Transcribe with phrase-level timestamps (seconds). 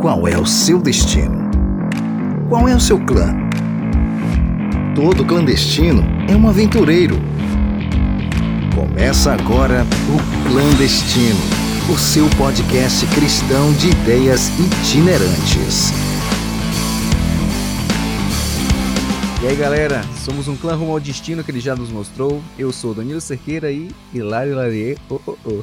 [0.00, 1.50] Qual é o seu destino?
[2.48, 3.34] Qual é o seu clã?
[4.94, 7.16] Todo clandestino é um aventureiro.
[8.74, 11.38] Começa agora o Clandestino,
[11.92, 15.92] o seu podcast cristão de ideias itinerantes.
[19.42, 22.42] E aí galera, somos um clã rumo ao destino que ele já nos mostrou.
[22.58, 24.96] Eu sou Danilo Cerqueira e Hilário Larier.
[25.10, 25.62] Oh, oh, oh.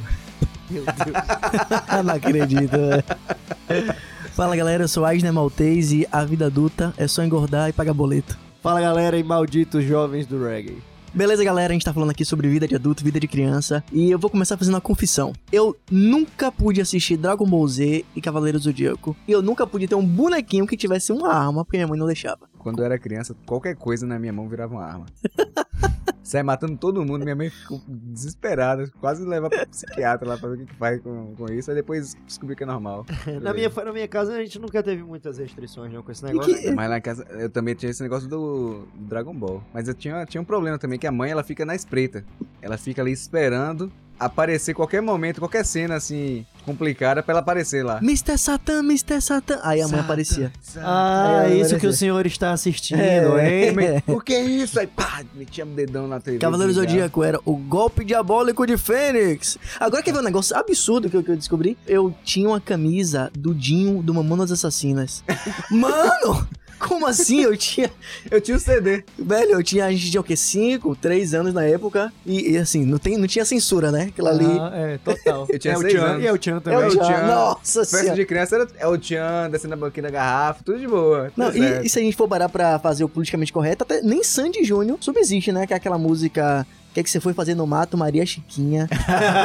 [0.70, 2.04] Meu Deus.
[2.06, 3.94] Não acredito, velho.
[4.38, 7.92] Fala galera, eu sou Aisner Maltese e a vida adulta é só engordar e pagar
[7.92, 8.38] boleto.
[8.62, 10.78] Fala galera e malditos jovens do reggae.
[11.12, 11.72] Beleza, galera?
[11.72, 13.82] A gente tá falando aqui sobre vida de adulto, vida de criança.
[13.92, 15.32] E eu vou começar fazendo uma confissão.
[15.50, 19.16] Eu nunca pude assistir Dragon Ball Z e Cavaleiro do Zodíaco.
[19.26, 22.06] E eu nunca pude ter um bonequinho que tivesse uma arma, porque minha mãe não
[22.06, 22.48] deixava.
[22.68, 25.06] Quando eu era criança, qualquer coisa na minha mão virava uma arma.
[26.22, 30.62] Sai matando todo mundo, minha mãe ficou desesperada, quase leva pro psiquiatra lá pra ver
[30.62, 33.06] o que faz com, com isso, aí depois descobri que é normal.
[33.40, 36.54] na, minha, na minha casa a gente nunca teve muitas restrições não, com esse negócio.
[36.54, 36.70] Que...
[36.70, 39.64] Mas lá em casa eu também tinha esse negócio do Dragon Ball.
[39.72, 42.22] Mas eu tinha, tinha um problema também, que a mãe ela fica na espreita.
[42.60, 47.98] Ela fica ali esperando aparecer qualquer momento, qualquer cena assim complicada pra ela aparecer lá.
[47.98, 48.36] Mr.
[48.36, 49.20] Satan, Mr.
[49.20, 49.58] Satan.
[49.62, 50.52] Aí a mãe aparecia.
[50.76, 53.00] Ah, é isso que o senhor está assistindo,
[53.38, 53.74] é, hein?
[54.06, 54.78] O que é isso?
[54.78, 56.38] Aí pá, metia um dedão na TV.
[56.38, 59.56] Cavaleiro Zodíaco era o golpe diabólico de Fênix.
[59.80, 61.78] Agora quer ver um negócio absurdo que eu, que eu descobri?
[61.86, 65.24] Eu tinha uma camisa do Dinho do Mamonas Assassinas.
[65.70, 66.46] Mano!
[66.78, 67.42] Como assim?
[67.42, 67.90] Eu tinha.
[68.30, 69.04] Eu tinha o um CD.
[69.18, 69.86] Velho, eu tinha.
[69.86, 70.36] A gente tinha o quê?
[70.36, 72.12] 5, 3 anos na época.
[72.24, 74.04] E, e, assim, não, tem, não tinha censura, né?
[74.04, 74.44] Aquilo ali.
[74.44, 75.46] Ah, é, total.
[75.48, 76.22] eu tinha 6 anos.
[76.22, 76.78] E é o Tchan também.
[76.78, 77.26] É o Tchan.
[77.26, 78.16] Nossa Festa senhora.
[78.16, 81.32] de criança era é o Tchan, descendo a banquinha da garrafa, tudo de boa.
[81.36, 84.22] Não, e, e, se a gente for parar pra fazer o politicamente correto, até nem
[84.22, 85.66] Sandy Júnior subsiste, né?
[85.66, 88.88] Que é aquela música o que, é que você foi fazer no mato, Maria Chiquinha?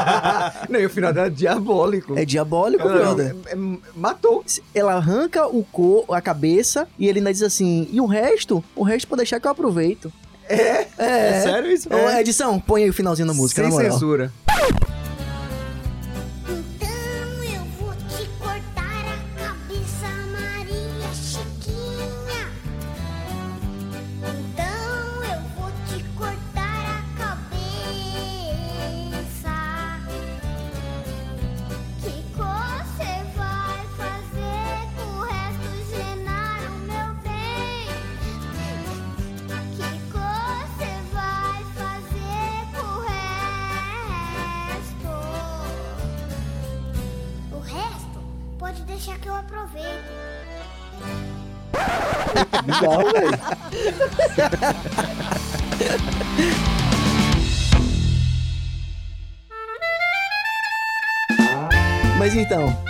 [0.69, 2.17] não, e o final dela é diabólico.
[2.17, 3.36] É diabólico, não, brother.
[3.45, 3.58] É, é,
[3.95, 4.44] matou.
[4.73, 8.64] Ela arranca o cor, a cabeça, e ele ainda diz assim, e o resto?
[8.75, 10.11] O resto pode deixar que eu aproveito.
[10.49, 10.55] É?
[10.55, 11.89] É, é sério isso?
[11.93, 13.92] Ô, edição, põe aí o finalzinho da música, Sem na moral.
[13.92, 14.31] censura.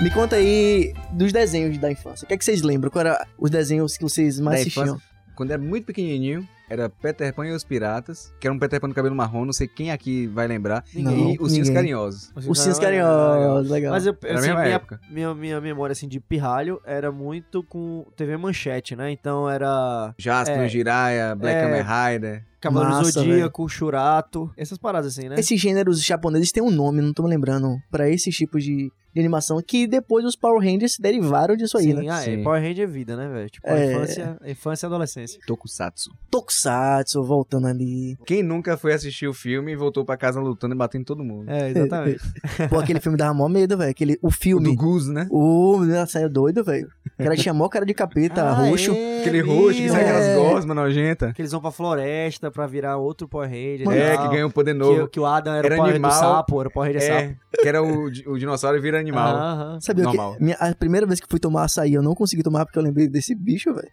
[0.03, 2.25] Me conta aí dos desenhos da infância.
[2.25, 2.91] O que é que vocês lembram?
[2.91, 4.85] Qual era os desenhos que vocês mais Da assistiam?
[4.85, 5.03] infância,
[5.33, 8.89] quando era muito pequenininho, era Peter Pan e os Piratas, que era um Peter Pan
[8.89, 10.83] do cabelo marrom, não sei quem aqui vai lembrar.
[10.93, 11.35] Ninguém.
[11.35, 11.73] e os Ninguém.
[11.73, 12.33] Carinhosos.
[12.35, 13.91] Os Sims Carinhosos, legal.
[13.93, 14.99] Mas eu, a assim, minha, época.
[15.09, 19.09] minha, minha memória assim, de pirralho era muito com TV Manchete, né?
[19.09, 20.67] Então era Jasper, É.
[20.67, 21.61] Jiraiya, Black É.
[21.61, 22.45] Kamen Rider.
[22.59, 25.35] Cavaleiro Massa, Zodíaco, Churato, essas paradas assim, né?
[25.37, 29.19] Esses gêneros japoneses têm um nome, não tô me lembrando, pra esses tipos de, de
[29.19, 32.05] animação, que depois os Power Rangers derivaram disso aí, Sim, né?
[32.09, 32.43] ah, é, Sim.
[32.43, 33.49] Power Ranger é vida, né, velho?
[33.49, 33.91] Tipo, É.
[33.93, 35.39] infância, infância e adolescência.
[35.45, 36.11] Tokusatsu.
[36.31, 38.17] Tokusatsu voltando ali.
[38.25, 41.23] Quem nunca foi assistir o filme e voltou pra casa lutando e batendo em todo
[41.23, 41.49] mundo?
[41.49, 42.19] É, exatamente.
[42.69, 43.91] Pô, aquele filme dava mó medo, velho.
[43.91, 44.63] Aquele, o O filme.
[44.69, 45.27] do Goose, né?
[45.29, 46.87] O menino saiu doido, velho.
[47.19, 48.91] O cara tinha mó cara de capeta, Ah, roxo.
[48.91, 50.09] é Aquele roxo que sai É.
[50.09, 51.33] aquelas gosmas nojentas.
[51.33, 53.87] Que eles vão pra floresta pra virar outro Power Ranger.
[53.89, 54.23] E É, tal.
[54.27, 55.07] que ganhou um poder Que, novo.
[55.07, 56.11] que o Adam era, Era o Power animal.
[56.11, 57.35] do sapo, era o Power Ranger É, sapo.
[57.61, 59.35] que era o, o dinossauro vira animal.
[59.35, 59.81] Aham.
[59.81, 60.35] Sabia o Normal.
[60.35, 60.43] que?
[60.43, 63.07] Minha, a primeira vez que fui tomar açaí, eu não consegui tomar porque eu lembrei
[63.07, 63.89] desse bicho, velho.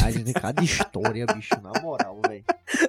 [0.00, 2.44] É, a gente tem cada história, bicho, na moral, velho.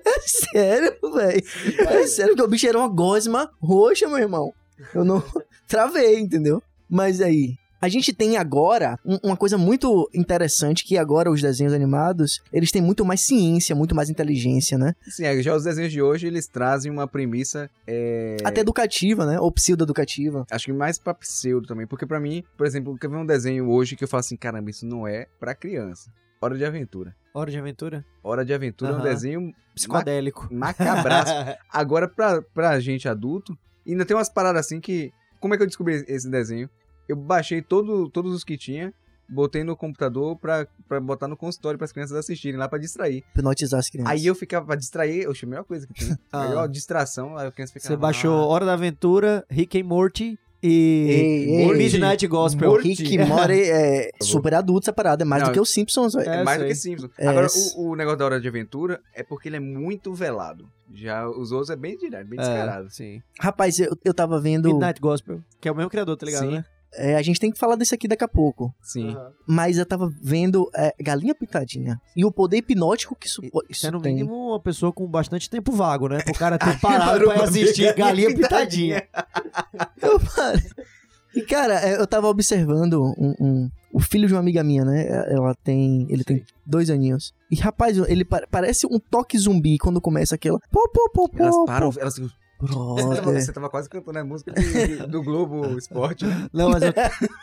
[0.06, 1.44] É sério, velho.
[1.90, 4.54] É sério que o bicho era uma gosma roxa, meu irmão.
[4.94, 5.24] Eu não
[5.68, 6.62] travei, entendeu?
[6.90, 11.74] Mas aí, a gente tem agora um- uma coisa muito interessante que agora os desenhos
[11.74, 14.94] animados, eles têm muito mais ciência, muito mais inteligência, né?
[15.10, 17.70] Sim, é, já os desenhos de hoje, eles trazem uma premissa...
[17.86, 19.40] é, Até educativa, né?
[19.40, 20.46] Ou pseudo-educativa.
[20.50, 21.86] Acho que mais pra pseudo também.
[21.86, 24.70] Porque pra mim, por exemplo, quer ver um desenho hoje que eu falo assim, caramba,
[24.70, 26.10] isso não é pra criança.
[26.42, 27.14] Hora de Aventura.
[27.34, 28.06] Hora de aventura?
[28.24, 30.48] Hora de Aventura é um desenho Psicodélico.
[30.52, 31.34] macabraço.
[31.72, 35.12] Agora, pra, pra gente adulto, ainda tem umas paradas assim que...
[35.40, 36.70] Como é que eu descobri esse desenho?
[37.08, 38.94] Eu baixei todo, todos os que tinha,
[39.30, 43.24] botei no computador pra, pra botar no consultório pras crianças assistirem lá pra distrair.
[43.36, 44.12] Hipnotizar as crianças.
[44.12, 46.18] Aí eu ficava pra distrair, oxe, a melhor coisa que tem.
[46.32, 46.48] Ah.
[46.48, 47.94] Melhor distração, aí a criança ficava...
[47.94, 48.46] Você baixou "Ah".
[48.48, 50.70] Hora da Aventura, Rick and Morty e
[51.10, 52.74] Ei, ei, Midnight Gospel.
[52.78, 56.14] Rick e Morty é super adulto essa parada, é mais Não, do que os Simpsons,
[56.14, 56.30] velho.
[56.30, 57.12] É, É, mais do que Simpsons.
[57.18, 60.66] É, Agora, o, o negócio da Hora de Aventura é porque ele é muito velado.
[60.94, 62.90] Já os outros é bem direto, bem É, descarado.
[62.92, 63.22] sim.
[63.40, 64.70] Rapaz, eu, eu tava vendo.
[64.70, 66.52] Midnight Gospel, que é o mesmo criador, tá ligado, Sim.
[66.54, 66.66] né?
[66.96, 68.74] É, a gente tem que falar desse aqui daqui a pouco.
[68.82, 69.16] Sim.
[69.48, 72.00] Mas eu tava vendo é, Galinha Pintadinha.
[72.16, 74.16] E o poder hipnótico que isso, Isso é no tem.
[74.16, 76.20] mínimo uma pessoa com bastante tempo vago, né?
[76.24, 79.04] Pro cara ter parado parou pra assistir Galinha Pitadinha.
[80.02, 80.62] Eu parei.
[81.36, 85.08] E, cara, é, eu tava observando um, um- o filho de uma amiga minha, né?
[85.34, 86.06] Ela tem.
[86.08, 87.34] Ele tem dois aninhos.
[87.50, 90.60] E, rapaz, ele pa- parece um toque zumbi quando começa aquela.
[90.72, 91.42] Pô, pô, pô, pô.
[91.44, 91.66] Elas pô.
[91.66, 92.22] param, elas...
[92.68, 96.48] Você tava, você tava quase cantando a música de- do Globo Esporte, né?
[96.54, 96.94] Não, mas eu,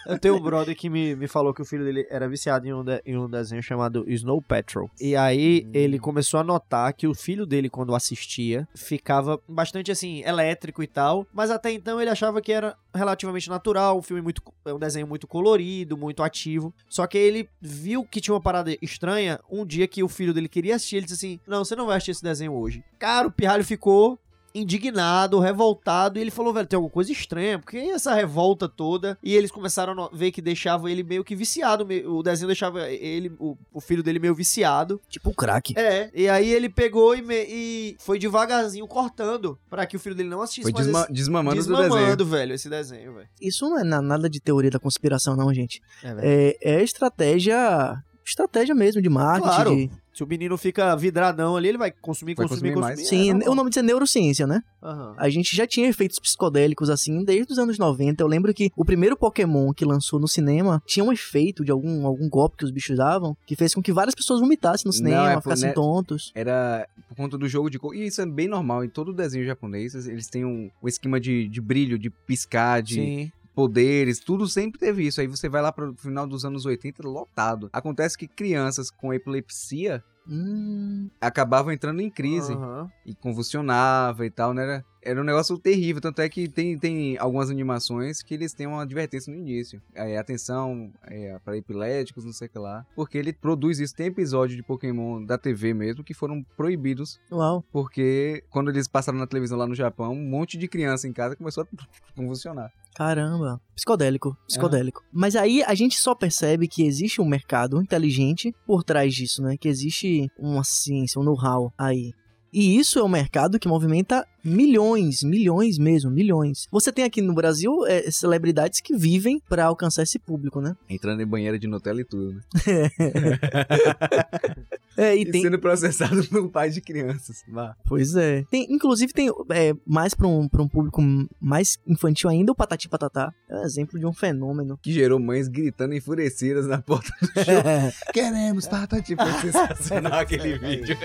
[0.06, 2.72] eu tenho um brother que me, me falou que o filho dele era viciado em
[2.72, 4.90] um, de- em um desenho chamado Snow Patrol.
[5.00, 10.22] E aí ele começou a notar que o filho dele, quando assistia, ficava bastante assim,
[10.24, 11.26] elétrico e tal.
[11.32, 14.42] Mas até então ele achava que era relativamente natural, um filme muito.
[14.64, 16.72] É um desenho muito colorido, muito ativo.
[16.88, 20.48] Só que ele viu que tinha uma parada estranha um dia que o filho dele
[20.48, 20.96] queria assistir.
[20.96, 22.82] Ele disse assim: Não, você não vai assistir esse desenho hoje.
[22.98, 24.18] Cara, o pirralho ficou
[24.54, 29.34] indignado, revoltado, e ele falou, velho, tem alguma coisa estranha, porque essa revolta toda, e
[29.34, 33.56] eles começaram a ver que deixava ele meio que viciado, o desenho deixava ele, o,
[33.72, 35.00] o filho dele meio viciado.
[35.08, 35.74] Tipo crack.
[35.78, 40.14] É, e aí ele pegou e, me- e foi devagarzinho cortando pra que o filho
[40.14, 42.26] dele não assistisse Foi mais desma- esse- desmamando, do desmamando, desenho.
[42.30, 43.28] velho, esse desenho, velho.
[43.40, 45.80] Isso não é na- nada de teoria da conspiração, não, gente.
[46.02, 46.56] É.
[46.62, 48.02] É, é estratégia.
[48.24, 49.46] Estratégia mesmo de marketing.
[49.48, 49.76] Claro.
[49.76, 52.96] de- Se o menino fica vidradão ali, ele vai consumir, Vai consumir, consumir consumir.
[52.96, 53.08] mais.
[53.08, 54.60] Sim, é, o nome disso é neurociência, né?
[54.82, 55.14] Aham.
[55.16, 58.22] A gente já tinha efeitos psicodélicos assim desde os anos 90.
[58.22, 62.06] Eu lembro que o primeiro Pokémon que lançou no cinema tinha um efeito de algum,
[62.06, 64.92] algum golpe que os bichos davam que fez com que várias pessoas vomitassem no Não,
[64.96, 66.32] cinema, é por- ficassem né- tontos.
[66.34, 67.94] Era por conta do jogo de cor.
[67.94, 68.84] E isso é bem normal.
[68.84, 72.94] Em todo desenho japonês, eles têm um, um esquema de, de brilho, de piscar, de
[72.94, 73.32] Sim.
[73.54, 74.20] Poderes.
[74.20, 75.20] Tudo sempre teve isso.
[75.20, 77.68] Aí você vai lá pro final dos anos 80, lotado.
[77.72, 82.52] Acontece que crianças com epilepsia Hum, acabavam entrando em crise.
[82.52, 82.88] Aham.
[83.04, 84.62] E convulsionava e tal, né?
[84.62, 86.00] Era, era um negócio terrível.
[86.00, 89.82] Tanto é que tem, tem algumas animações que eles têm uma advertência no início.
[89.94, 92.86] É, atenção é, para epiléticos, não sei o que lá.
[92.94, 93.94] Porque ele produz isso.
[93.94, 97.18] Tem episódio de Pokémon da TV mesmo que foram proibidos.
[97.32, 97.64] uau.
[97.72, 101.34] Porque quando eles passaram na televisão lá no Japão, um monte de criança em casa
[101.34, 101.66] começou a
[102.14, 102.70] convulsionar.
[102.94, 103.60] Caramba.
[103.74, 105.02] Psicodélico, psicodélico.
[105.12, 109.56] Mas aí a gente só percebe que existe um mercado inteligente por trás disso, né?
[109.56, 112.12] Que existe uma ciência, um know-how aí.
[112.52, 116.66] E isso é um mercado que movimenta milhões, milhões mesmo, milhões.
[116.70, 120.74] Você tem aqui no Brasil é, celebridades que vivem pra alcançar esse público, né?
[120.88, 122.40] Entrando em banheira de Nutella e tudo, né?
[124.96, 127.42] É, e E, tem, sendo processado por pai de crianças.
[127.48, 127.74] Vá.
[127.86, 128.44] Pois é.
[128.50, 131.00] Tem, inclusive, tem é, mais pra um, pra um público
[131.40, 133.32] mais infantil ainda, o Patati Patatá.
[133.48, 134.78] É um exemplo de um fenômeno.
[134.82, 138.12] Que gerou mães gritando enfurecidas na porta do show.
[138.12, 139.14] Queremos patati.
[139.16, 140.96] Foi sensacional aquele vídeo.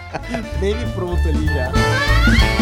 [0.60, 2.53] Meme pronto ali já.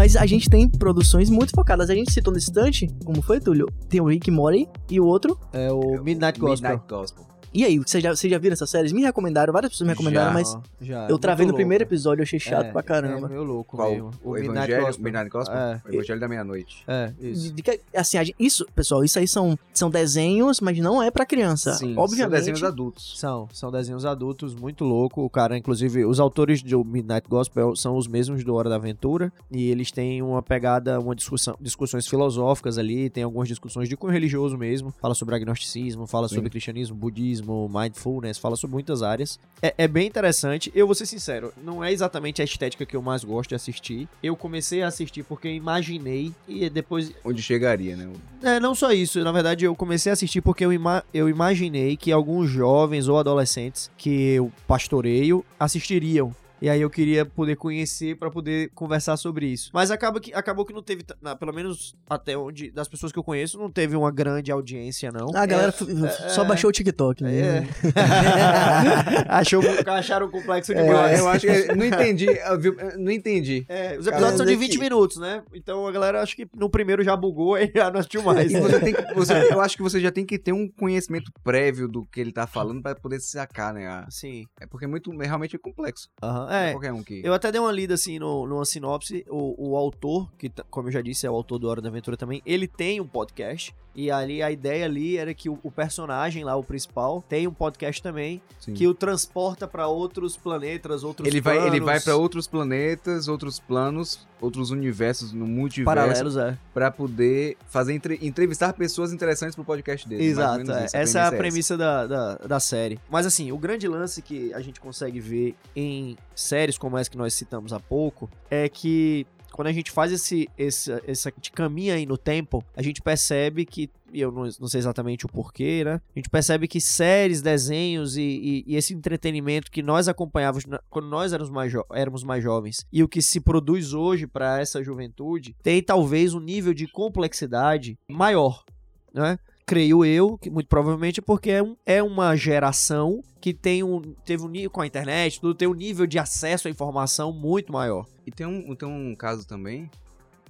[0.00, 1.90] Mas a gente tem produções muito focadas.
[1.90, 3.66] A gente citou nesse instante, como foi, Túlio?
[3.86, 5.38] Tem o Rick e Morty e o outro.
[5.52, 6.70] É o Midnight Gospel.
[6.70, 7.29] Midnight Gospel.
[7.52, 8.92] E aí, vocês já, vocês já viram essas séries?
[8.92, 10.32] Me recomendaram, várias pessoas me recomendaram, Já.
[10.34, 13.26] mas já, eu travei no primeiro episódio, eu achei chato É, pra caramba.
[13.26, 13.90] É meio louco Qual?
[13.90, 14.10] mesmo.
[14.22, 14.82] O, Midnight Evangelho?
[14.86, 15.04] Gospel.
[15.04, 15.56] Midnight Gospel?
[15.58, 15.82] É.
[15.84, 16.84] O Evangelho da Meia-Noite.
[16.86, 17.52] É, De- isso.
[17.52, 21.26] de que- assim, gente- isso, pessoal, isso aí são, são desenhos, mas não é pra
[21.26, 21.72] criança.
[21.74, 22.18] Sim, Obviamente.
[22.20, 23.18] são desenhos adultos.
[23.18, 25.22] São, são desenhos adultos muito louco.
[25.24, 29.32] O cara, inclusive, os autores do Midnight Gospel são os mesmos do Hora da Aventura.
[29.50, 34.12] E eles têm uma pegada, uma discussão, discussões filosóficas ali, tem algumas discussões de cunho
[34.12, 34.94] religioso mesmo.
[35.00, 36.36] Fala sobre agnosticismo, fala Sim.
[36.36, 39.38] sobre cristianismo, budismo, mindfulness, fala sobre muitas áreas.
[39.62, 40.70] É, é bem interessante.
[40.74, 44.08] Eu vou ser sincero, não é exatamente a estética que eu mais gosto de assistir.
[44.22, 48.08] Eu comecei a assistir porque eu imaginei e depois Onde chegaria, né?
[48.42, 49.22] é, não só isso.
[49.22, 53.18] Na verdade, eu comecei a assistir porque eu, ima- eu imaginei que alguns jovens ou
[53.18, 56.34] adolescentes que eu pastoreio assistiriam.
[56.60, 59.70] E aí eu queria poder conhecer pra poder conversar sobre isso.
[59.72, 61.04] Mas acaba que, acabou que não teve,
[61.38, 65.28] pelo menos até onde, das pessoas que eu conheço, não teve uma grande audiência, não.
[65.34, 67.30] A galera É, é, só baixou o TikTok, né?
[67.38, 67.66] é.
[69.28, 71.18] Achou, acharam É, complexo Eu, demais.
[71.18, 71.74] eu acho que.
[71.74, 72.26] Não entendi.
[72.26, 73.64] eu vi- eu Não entendi.
[73.68, 75.42] É, os episódios são de daqui- 20 minutos, né?
[75.54, 78.52] Então a galera acho que no primeiro já bugou e já não assistiu mais.
[78.52, 81.88] Você tem que, você- eu acho que você já tem que ter um conhecimento prévio
[81.88, 83.86] do que ele tá falando pra poder sacar, né?
[83.86, 84.44] a- Sim.
[84.60, 86.08] É porque é muito, é realmente complexo.
[86.22, 86.49] Aham.
[86.50, 86.72] Não é é.
[86.72, 87.20] qualquer um que.
[87.24, 89.24] Eu até dei uma lida assim no, numa sinopse.
[89.28, 92.16] O, o autor, que como eu já disse, é o autor do Hora da Aventura
[92.16, 93.74] também, ele tem um podcast.
[93.94, 97.52] E ali a ideia ali era que o, o personagem lá, o principal, tem um
[97.52, 98.74] podcast também, Sim.
[98.74, 103.28] que o transporta pra outros planetas, outros ele vai, ele planos vai para outros planetas,
[103.28, 106.56] outros planos, outros universos no multiverso paralelos, é.
[106.72, 110.24] pra poder fazer entre- entrevistar pessoas interessantes pro podcast dele.
[110.24, 110.84] Exato, é.
[110.86, 111.36] isso, essa é a essa.
[111.36, 112.98] premissa da, da, da série.
[113.10, 117.18] Mas assim, o grande lance que a gente consegue ver em séries como essa que
[117.18, 122.06] nós citamos há pouco é que quando a gente faz esse, esse, esse caminha aí
[122.06, 126.00] no tempo, a gente percebe que, e eu não, não sei exatamente o porquê, né?
[126.14, 131.08] A gente percebe que séries, desenhos e, e- e esse entretenimento que nós acompanhávamos quando
[131.08, 135.54] nós éramos mais, éramos mais jovens e o que se produz hoje para essa juventude
[135.62, 138.64] tem talvez um nível de complexidade maior,
[139.12, 139.38] né?
[139.70, 144.42] Creio eu, que muito provavelmente porque é, um- é uma geração que tem um, teve
[144.44, 148.04] um nível com a internet, tudo tem um nível de acesso à informação muito maior.
[148.26, 149.88] E tem um, tem um caso também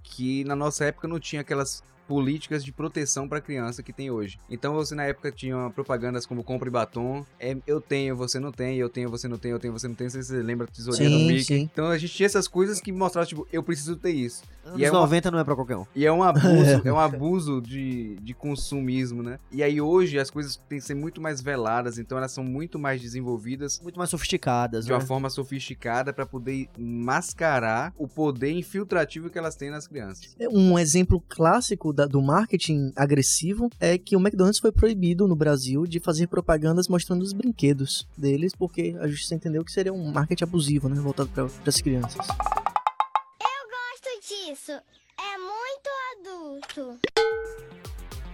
[0.02, 1.82] que na nossa época não tinha aquelas
[2.14, 4.36] políticas de proteção pra criança que tem hoje.
[4.50, 8.76] Então você na época tinha propagandas como compre batom, é, eu tenho, você não tem,
[8.78, 11.08] eu tenho, você não tem, eu tenho, você não tem, se você lembra da tesourinha
[11.08, 11.44] do Sim, Mickey.
[11.44, 11.70] sim.
[11.72, 14.42] Então a gente tinha essas coisas que mostravam, tipo, eu preciso ter isso.
[14.64, 15.86] Anos E é uma- 90 não é pra qualquer um.
[15.94, 16.42] E é um abuso,
[16.84, 19.38] é um abuso de, de consumismo, né?
[19.52, 22.76] E aí hoje as coisas têm que ser muito mais veladas, então elas são muito
[22.76, 25.04] mais desenvolvidas Muito mais sofisticadas, de uma né?
[25.06, 30.34] forma sofisticada pra poder mascarar o poder infiltrativo que elas têm nas crianças.
[30.50, 35.86] Um exemplo clássico da- do marketing agressivo é que o McDonald's foi proibido no Brasil
[35.86, 40.44] de fazer propagandas mostrando os brinquedos deles, porque a justiça entendeu que seria um marketing
[40.44, 40.94] abusivo, né?
[41.00, 42.26] Voltado para as crianças.
[42.26, 44.72] Gosto disso.
[44.72, 47.69] É muito adulto.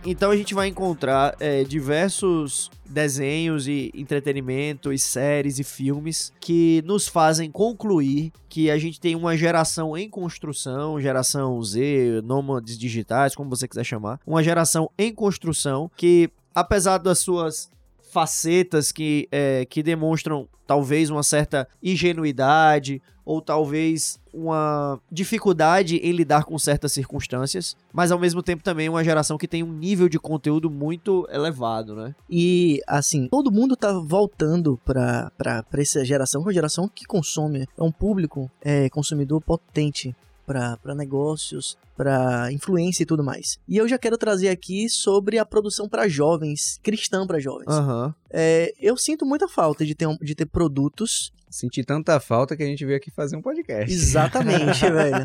[0.06, 6.80] Então a gente vai encontrar é, diversos desenhos e entretenimento e séries e filmes que
[6.86, 13.34] nos fazem concluir que a gente tem uma geração em construção, geração Z, nômades digitais,
[13.34, 17.68] como você quiser chamar, uma geração em construção que, apesar das suas
[18.16, 26.44] facetas que, é, que demonstram talvez uma certa ingenuidade ou talvez uma dificuldade em lidar
[26.44, 30.18] com certas circunstâncias, mas ao mesmo tempo também uma geração que tem um nível de
[30.18, 32.14] conteúdo muito elevado, né?
[32.30, 35.30] E, assim, todo mundo tá voltando pra
[35.74, 37.66] essa geração, uma geração que consome.
[37.76, 40.16] É um público é, consumidor potente
[40.46, 43.58] pra pra negócios, pra influência e tudo mais.
[43.68, 47.68] E eu já quero trazer aqui sobre a produção pra jovens, cristã pra jovens.
[47.68, 48.14] Aham.
[48.30, 51.32] É, eu sinto muita falta de ter, de ter produtos.
[51.48, 53.90] Senti tanta falta que a gente veio aqui fazer um podcast.
[53.92, 55.24] Exatamente, velho.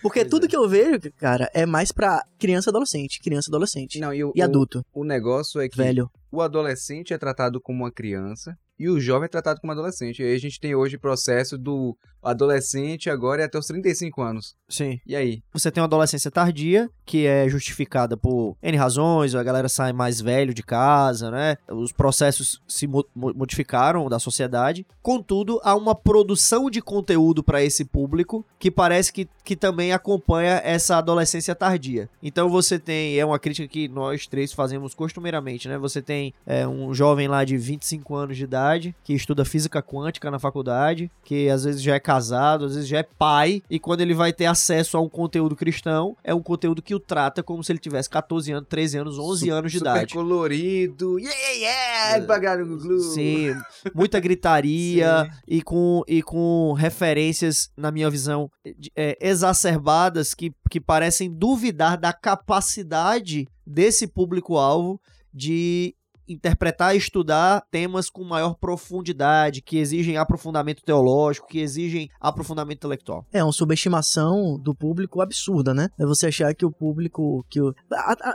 [0.00, 0.48] Porque Pois tudo é.
[0.48, 3.20] que eu vejo, cara, é mais pra criança e adolescente.
[3.20, 3.98] Criança e adolescente.
[4.00, 6.08] Não, e, o, E adulto, O, o negócio é que velho.
[6.30, 10.22] o adolescente é tratado como uma criança e o jovem é tratado como adolescente.
[10.22, 14.22] E aí a gente tem hoje o processo do adolescente agora é até os 35
[14.22, 14.54] anos.
[14.68, 15.00] Sim.
[15.06, 15.42] E aí?
[15.52, 20.20] Você tem uma adolescência tardia, que é justificada por N razões, a galera sai mais
[20.20, 21.56] velho de casa, né?
[21.70, 24.86] Os processos se mo- mo- modificaram da sociedade.
[25.02, 30.60] Contudo, há uma produção de conteúdo para esse público que parece que, que também acompanha
[30.64, 32.08] essa adolescência tardia.
[32.22, 35.76] Então você tem, é uma crítica que nós três fazemos costumeiramente, né?
[35.78, 40.30] Você tem é, um jovem lá de 25 anos de idade que estuda física quântica
[40.30, 44.02] na faculdade, que às vezes já é casado, às vezes já é pai, e quando
[44.02, 47.64] ele vai ter acesso a um conteúdo cristão, é um conteúdo que o trata como
[47.64, 50.12] se ele tivesse 14 anos, 13 anos, 11 Su- anos de super idade.
[50.14, 51.18] colorido.
[51.18, 52.26] Yeah, yeah, yeah!
[52.26, 53.00] Pagaram no Glu.
[53.00, 53.54] Sim,
[53.94, 58.50] muita gritaria e com, e com referências, na minha visão,
[58.94, 65.00] é, exacerbadas que, que parecem duvidar da capacidade desse público-alvo
[65.32, 65.94] de
[66.32, 73.24] interpretar e estudar temas com maior profundidade, que exigem aprofundamento teológico, que exigem aprofundamento intelectual.
[73.32, 75.88] É uma subestimação do público absurda, né?
[75.98, 77.44] É você achar que o público.
[77.48, 77.74] que o...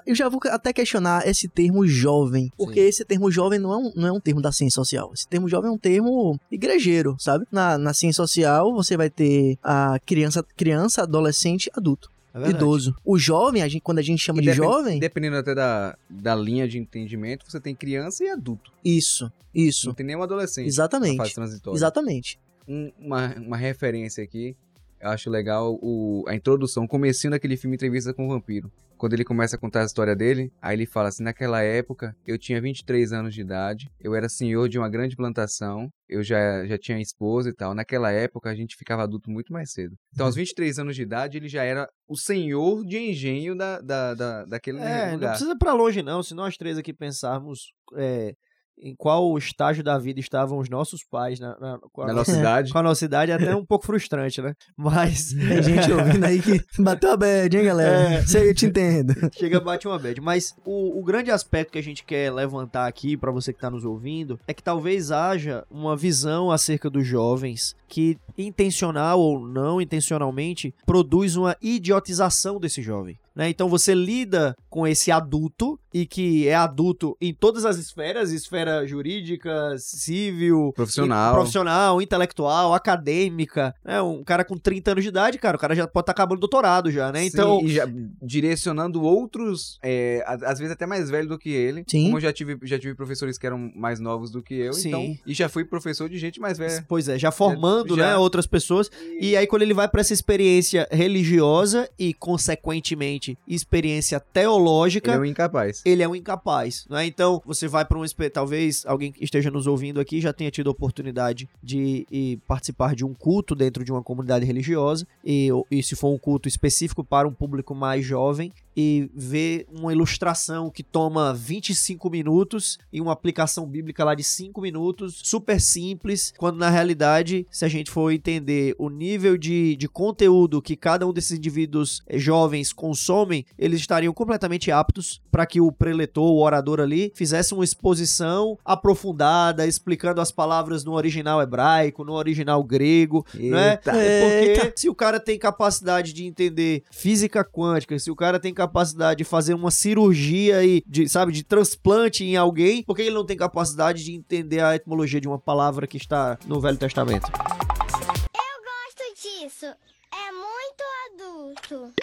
[0.06, 2.50] Eu já vou até questionar esse termo jovem.
[2.58, 5.12] Porque esse termo jovem não é, um, não é um termo da ciência social.
[5.14, 7.46] Esse termo jovem é um termo igrejeiro, sabe?
[7.52, 12.10] Na, na ciência social, você vai ter a criança, criança adolescente, adulto,
[12.46, 12.96] É idoso.
[13.04, 15.00] O jovem, a gente, quando a gente chama E de depen- jovem.
[15.00, 18.72] Dependendo até da, da linha de entendimento, você tem criança e adulto.
[18.84, 19.88] Isso, isso.
[19.88, 20.66] Não tem nenhum adolescente.
[20.66, 21.18] na Exatamente.
[21.18, 21.78] fase transitória.
[21.78, 22.40] Exatamente.
[22.68, 24.56] Um- uma, uma referência aqui,
[25.02, 28.72] eu acho legal o, a introdução, o comecinho daquele filme Entrevista com o Vampiro.
[28.98, 32.36] Quando ele começa a contar a história dele, aí ele fala assim, naquela época, eu
[32.36, 36.80] tinha 23 anos de idade, eu era senhor de uma grande plantação, eu já, já
[36.80, 37.76] tinha esposa e tal.
[37.76, 39.96] Naquela época, a gente ficava adulto muito mais cedo.
[40.12, 44.14] Então, aos 23 anos de idade, ele já era o senhor de engenho da, da,
[44.16, 45.30] da, daquele É, não lugar.
[45.30, 48.34] precisa ir pra longe não, se nós três aqui pensarmos é,
[48.80, 52.72] em qual estágio da vida estavam os nossos pais na, na, com, a nossa, idade.
[52.72, 54.54] com a nossa idade, é até um pouco frustrante, né?
[54.76, 55.34] Mas.
[55.48, 58.16] Tem gente ouvindo aí que bateu a bad, hein, galera?
[58.16, 58.20] É.
[58.20, 59.14] Isso aí eu te entendo.
[59.34, 60.20] Chega, bate uma bad.
[60.22, 63.70] Mas o, o grande aspecto que a gente quer levantar aqui pra você que tá
[63.70, 69.82] nos ouvindo é que talvez haja uma visão acerca dos jovens que, intencional ou não
[69.82, 73.18] intencionalmente, produz uma idiotização desse jovem.
[73.38, 73.50] Né?
[73.50, 78.86] Então você lida com esse adulto e que é adulto em todas as esferas, esfera
[78.86, 81.36] jurídica, civil, Profissional.
[81.36, 84.02] profissional, intelectual, acadêmica, né?
[84.02, 86.42] Um cara com 30 anos de idade, cara, o cara já pode estar acabando o
[86.42, 87.26] doutorado já, né?
[87.26, 87.88] Então, Sim, e já
[88.22, 91.84] direcionando outros, é, às vezes até mais velho do que ele.
[91.88, 92.06] Sim.
[92.06, 94.88] Como eu já tive, já tive professores que eram mais novos do que eu, Sim.
[94.88, 95.18] então.
[95.28, 96.84] E já fui professor de gente mais velha.
[96.88, 98.12] Pois é, já formando, Já.
[98.12, 98.90] né, outras pessoas.
[99.20, 105.22] E aí quando ele vai pra essa experiência religiosa e consequentemente experiência teológica, Ele é
[105.22, 105.82] um incapaz.
[105.84, 107.06] ele é um incapaz, né?
[107.06, 110.68] Então, você vai para um talvez alguém que esteja nos ouvindo aqui já tenha tido
[110.68, 112.06] a oportunidade de
[112.48, 116.48] participar de um culto dentro de uma comunidade religiosa e, e se for um culto
[116.48, 123.02] específico para um público mais jovem e ver uma ilustração que toma 25 minutos e
[123.02, 127.90] uma aplicação bíblica lá de 5 minutos, super simples, quando na realidade, se a gente
[127.90, 133.44] for entender o nível de, de conteúdo que cada um desses indivíduos eh, jovens consomem,
[133.58, 139.66] eles estariam completamente aptos para que o preletor, o orador ali, fizesse uma exposição aprofundada,
[139.66, 143.72] explicando as palavras no original hebraico, no original grego, né?
[143.72, 143.92] Eita.
[143.92, 144.74] Porque Eita.
[144.76, 148.67] se o cara tem capacidade de entender física quântica, se o cara tem capacidade
[149.16, 153.26] de fazer uma cirurgia e de, sabe, de transplante em alguém, por que ele não
[153.26, 157.32] tem capacidade de entender a etimologia de uma palavra que está no Velho Testamento?
[157.32, 159.66] Gosto disso.
[159.66, 161.94] É muito adulto.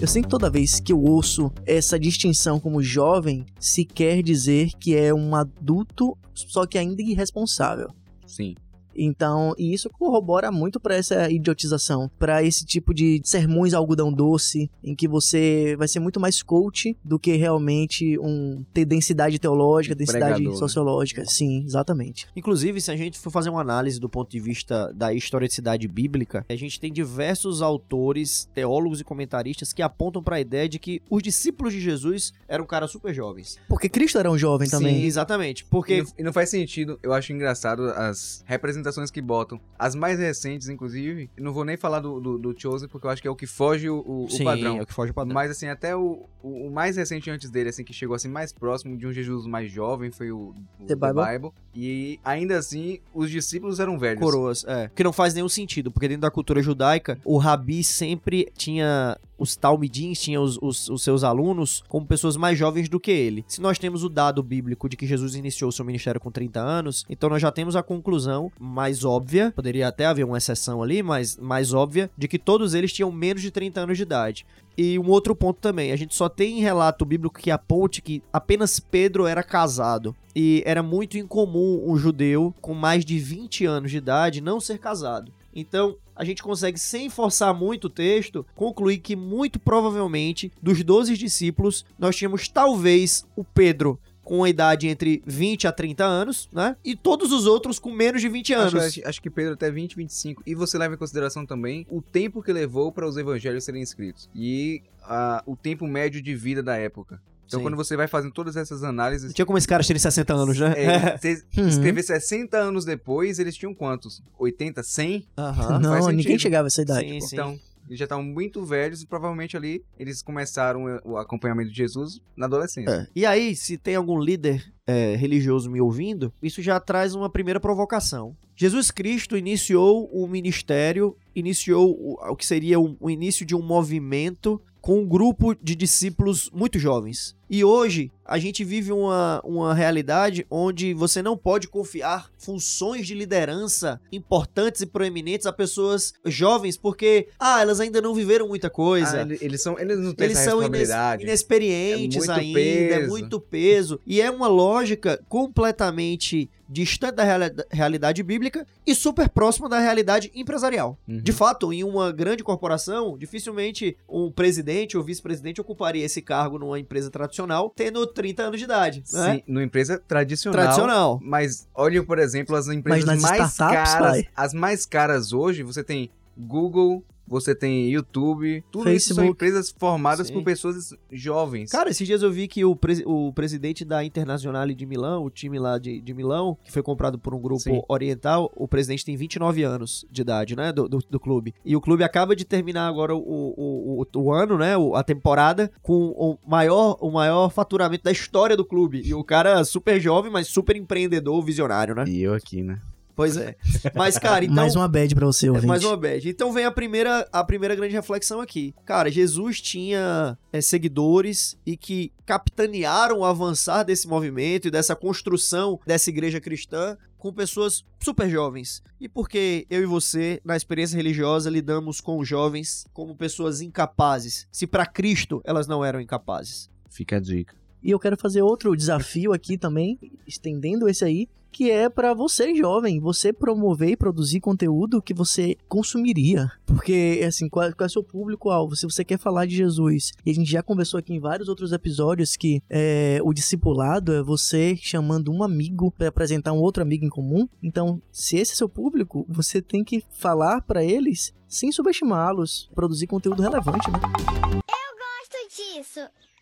[0.00, 4.70] Eu sei que toda vez que eu ouço essa distinção como jovem, se quer dizer
[4.78, 7.88] que é um adulto, só que ainda irresponsável.
[8.24, 8.54] Sim.
[8.98, 14.70] Então, e isso corrobora muito pra essa idiotização, pra esse tipo de sermões algodão doce,
[14.82, 19.94] em que você vai ser muito mais coach do que realmente um ter densidade teológica,
[19.94, 20.58] densidade Pregador, né?
[20.58, 21.24] sociológica.
[21.24, 22.26] Sim, exatamente.
[22.34, 26.44] Inclusive, se a gente for fazer uma análise do ponto de vista da historicidade bíblica,
[26.48, 31.00] a gente tem diversos autores, teólogos e comentaristas que apontam para a ideia de que
[31.10, 33.58] os discípulos de Jesus eram caras super jovens.
[33.68, 35.04] Porque Cristo era um jovem Sim, também.
[35.04, 39.60] Exatamente, E porque não, e não faz sentido, eu acho engraçado as representações que botam.
[39.78, 43.22] As mais recentes, inclusive, não vou nem falar do, do, do Chosen, porque eu acho
[43.22, 44.76] que é o que foge o, o- o Sim, padrão.
[44.78, 45.34] é o que foge o padrão.
[45.34, 48.52] Mas assim, até o, o, o mais recente antes dele, assim, que chegou assim mais
[48.52, 51.50] próximo de um Jesus mais jovem, foi o, o The Bible.
[51.74, 54.20] E ainda assim, os discípulos eram velhos.
[54.20, 54.90] coroas, é.
[54.94, 59.54] Que não faz nenhum sentido, porque dentro da cultura judaica, o rabi sempre tinha os
[59.54, 63.44] talmidins, tinha os, os, os seus alunos como pessoas mais jovens do que ele.
[63.46, 67.04] Se nós temos o dado bíblico de que Jesus iniciou seu ministério com 30 anos,
[67.08, 71.36] então nós já temos a conclusão mais óbvia, poderia até haver uma exceção ali, mas
[71.36, 74.46] mais óbvia, de que todos eles tinham menos de 30 anos de idade.
[74.76, 78.78] E um outro ponto também, a gente só tem relato bíblico que aponte que apenas
[78.78, 80.14] Pedro era casado.
[80.36, 84.78] E era muito incomum um judeu com mais de 20 anos de idade não ser
[84.78, 85.32] casado.
[85.52, 91.16] Então, a gente consegue, sem forçar muito o texto, concluir que muito provavelmente, dos 12
[91.16, 96.76] discípulos, nós tínhamos talvez o Pedro com a idade entre 20 a 30 anos, né?
[96.84, 98.74] E todos os outros com menos de 20 anos.
[98.74, 100.42] Acho, acho, acho que Pedro até 20, 25.
[100.46, 104.28] E você leva em consideração também o tempo que levou para os evangelhos serem escritos.
[104.34, 107.18] E ah, o tempo médio de vida da época.
[107.46, 107.64] Então, Sim.
[107.64, 109.28] quando você vai fazendo todas essas análises.
[109.28, 110.74] Não tinha como esse cara terem 60 anos, né?
[110.76, 111.66] É, você Uhum.
[111.68, 114.22] escrever 60 anos depois, eles tinham quantos?
[114.38, 115.26] 80, 100?
[115.38, 115.78] Aham.
[115.78, 117.08] não, ninguém chegava a essa idade.
[117.08, 117.60] Sim, sim.
[117.88, 122.20] Eles já estavam muito velhos e provavelmente ali eles começaram eh, o acompanhamento de Jesus
[122.36, 122.90] na adolescência.
[122.90, 123.06] É.
[123.14, 127.58] E aí, se tem algum líder é, religioso me ouvindo, isso já traz uma primeira
[127.58, 128.36] provocação.
[128.54, 134.60] Jesus Cristo iniciou o ministério, iniciou o, o que seria o início de um movimento
[134.80, 137.36] com um grupo de discípulos muito jovens.
[137.50, 143.14] E hoje a gente vive uma, uma realidade onde você não pode confiar funções de
[143.14, 149.18] liderança importantes e proeminentes a pessoas jovens, porque, ah, elas ainda não viveram muita coisa.
[149.18, 152.98] Ah, ele- eles, são, eles não têm Eles essa são ines- inexperientes É ainda, é
[152.98, 153.08] peso.
[153.08, 154.00] muito peso.
[154.06, 160.30] E é uma lógica completamente distante da reali- realidade bíblica e super próxima da realidade
[160.34, 160.98] empresarial.
[161.08, 161.16] Uhum.
[161.22, 166.78] De fato, em uma grande corporação, dificilmente um presidente ou vice-presidente ocuparia esse cargo numa
[166.78, 167.37] empresa tradicional
[167.74, 169.04] tendo 30 anos de idade.
[169.12, 169.34] Né?
[169.34, 170.60] Sim, numa empresa tradicional.
[170.60, 171.20] Tradicional.
[171.22, 174.10] Mas olha, por exemplo, as empresas mais startups, caras.
[174.10, 174.26] pai?
[174.34, 179.30] As mais caras hoje, você tem Google, você tem YouTube, tudo isso são Facebook.
[179.30, 180.34] empresas formadas Sim.
[180.34, 181.70] por pessoas jovens.
[181.70, 185.30] Cara, esses dias eu vi que o, presi- o presidente da Internazionale de Milão, o
[185.30, 187.80] time lá de, de Milão, que foi comprado por um grupo Sim.
[187.88, 191.54] oriental, o presidente tem 29 anos de idade, né, do, do, do clube.
[191.64, 195.02] E o clube acaba de terminar agora o, o, o, o ano, né, o- a
[195.02, 199.02] temporada, com o maior, o maior faturamento da história do clube.
[199.04, 202.04] E o cara super jovem, mas super empreendedor, visionário, né?
[202.06, 202.78] E eu aqui, né?
[203.18, 203.56] Pois é.
[203.96, 204.54] Mas, cara, então...
[204.54, 205.66] Mais uma bad pra você, É ouvinte.
[205.66, 206.28] mais uma bad.
[206.28, 208.72] Então vem a primeira, a primeira grande reflexão aqui.
[208.86, 215.80] Cara, Jesus tinha é, seguidores e que capitanearam o avançar desse movimento e dessa construção
[215.84, 218.84] dessa igreja cristã com pessoas super jovens.
[219.00, 224.46] E porque eu e você, na experiência religiosa, lidamos com os jovens como pessoas incapazes,
[224.52, 226.70] se para Cristo elas não eram incapazes.
[226.88, 227.57] Fica a dica.
[227.82, 232.54] E eu quero fazer outro desafio aqui também, estendendo esse aí, que é pra você,
[232.54, 236.50] jovem, você promover e produzir conteúdo que você consumiria.
[236.66, 238.76] Porque, assim, qual, qual é o seu público-alvo?
[238.76, 241.72] Se você quer falar de Jesus, e a gente já conversou aqui em vários outros
[241.72, 247.04] episódios que é, o discipulado é você chamando um amigo pra apresentar um outro amigo
[247.04, 247.48] em comum.
[247.62, 253.06] Então, se esse é seu público, você tem que falar pra eles sem subestimá-los, produzir
[253.06, 253.98] conteúdo relevante, né?
[253.98, 256.00] Gosto disso.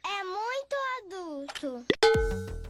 [0.09, 1.85] É muito adulto.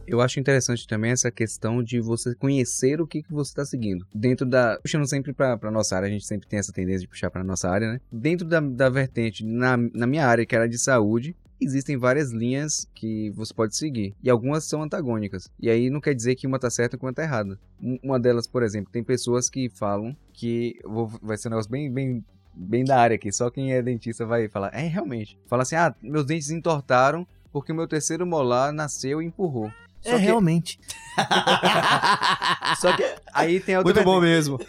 [0.07, 4.05] Eu acho interessante também essa questão de você conhecer o que, que você está seguindo.
[4.15, 4.79] Dentro da.
[4.81, 7.69] Puxando sempre para nossa área, a gente sempre tem essa tendência de puxar para nossa
[7.69, 8.01] área, né?
[8.11, 12.87] Dentro da, da vertente, na, na minha área, que era de saúde, existem várias linhas
[12.95, 14.13] que você pode seguir.
[14.23, 15.49] E algumas são antagônicas.
[15.59, 17.59] E aí não quer dizer que uma tá certa e uma tá errada.
[17.81, 20.79] Um- Uma delas, por exemplo, tem pessoas que falam que.
[20.85, 22.23] Vou, vai ser um negócio bem, bem,
[22.57, 23.31] bem da área aqui.
[23.31, 24.73] Só quem é dentista vai falar.
[24.73, 25.37] É, realmente.
[25.47, 29.71] Fala assim: ah, meus dentes entortaram porque o meu terceiro molar nasceu e empurrou.
[30.01, 30.79] Só é, que- realmente.
[32.79, 34.35] Só que aí tem a outra Muito bom vertente.
[34.51, 34.59] mesmo.